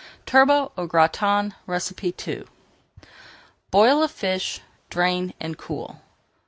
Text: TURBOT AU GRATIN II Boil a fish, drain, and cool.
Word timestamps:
TURBOT 0.25 0.71
AU 0.79 0.87
GRATIN 0.87 1.53
II 2.25 2.43
Boil 3.69 4.01
a 4.01 4.07
fish, 4.07 4.59
drain, 4.89 5.35
and 5.39 5.59
cool. 5.59 6.01